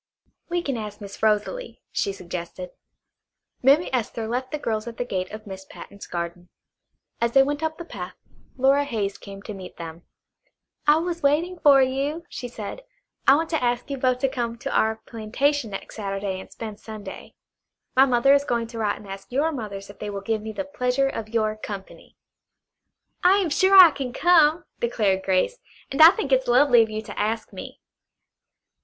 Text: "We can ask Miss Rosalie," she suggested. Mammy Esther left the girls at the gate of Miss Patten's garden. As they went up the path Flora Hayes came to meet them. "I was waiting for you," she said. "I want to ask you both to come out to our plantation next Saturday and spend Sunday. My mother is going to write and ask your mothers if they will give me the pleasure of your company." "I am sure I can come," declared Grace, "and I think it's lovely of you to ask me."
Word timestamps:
"We 0.49 0.63
can 0.63 0.77
ask 0.77 0.99
Miss 0.99 1.21
Rosalie," 1.21 1.79
she 1.91 2.11
suggested. 2.11 2.71
Mammy 3.61 3.87
Esther 3.93 4.27
left 4.27 4.49
the 4.49 4.57
girls 4.57 4.87
at 4.87 4.97
the 4.97 5.05
gate 5.05 5.29
of 5.29 5.45
Miss 5.45 5.63
Patten's 5.63 6.07
garden. 6.07 6.49
As 7.21 7.33
they 7.33 7.43
went 7.43 7.61
up 7.61 7.77
the 7.77 7.85
path 7.85 8.15
Flora 8.55 8.83
Hayes 8.83 9.19
came 9.19 9.43
to 9.43 9.53
meet 9.53 9.77
them. 9.77 10.01
"I 10.87 10.95
was 10.97 11.21
waiting 11.21 11.59
for 11.59 11.83
you," 11.83 12.25
she 12.29 12.47
said. 12.47 12.81
"I 13.27 13.35
want 13.35 13.51
to 13.51 13.63
ask 13.63 13.91
you 13.91 13.97
both 13.99 14.17
to 14.21 14.27
come 14.27 14.53
out 14.53 14.59
to 14.61 14.75
our 14.75 14.95
plantation 15.05 15.69
next 15.69 15.97
Saturday 15.97 16.39
and 16.39 16.51
spend 16.51 16.79
Sunday. 16.79 17.35
My 17.95 18.07
mother 18.07 18.33
is 18.33 18.43
going 18.43 18.65
to 18.69 18.79
write 18.79 18.97
and 18.97 19.07
ask 19.07 19.31
your 19.31 19.51
mothers 19.51 19.91
if 19.91 19.99
they 19.99 20.09
will 20.09 20.21
give 20.21 20.41
me 20.41 20.51
the 20.51 20.65
pleasure 20.65 21.09
of 21.09 21.29
your 21.29 21.55
company." 21.55 22.17
"I 23.23 23.37
am 23.37 23.51
sure 23.51 23.75
I 23.77 23.91
can 23.91 24.13
come," 24.13 24.65
declared 24.79 25.21
Grace, 25.21 25.59
"and 25.91 26.01
I 26.01 26.09
think 26.09 26.31
it's 26.31 26.47
lovely 26.47 26.81
of 26.81 26.89
you 26.89 27.03
to 27.03 27.19
ask 27.19 27.53
me." 27.53 27.81